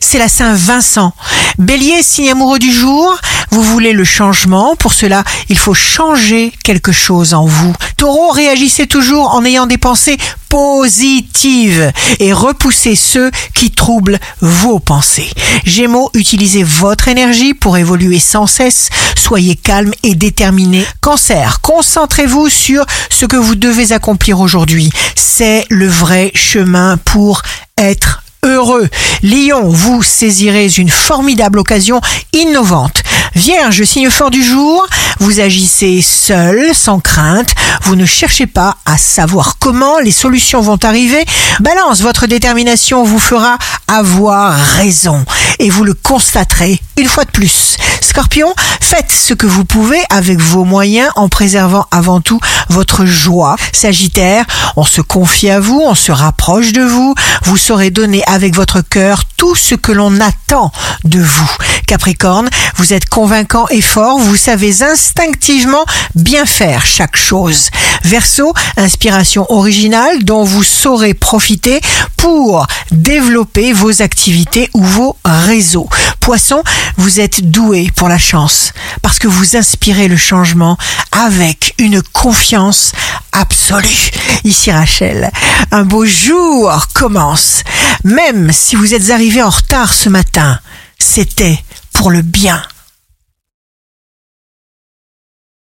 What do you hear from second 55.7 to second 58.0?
on se rapproche de vous, vous saurez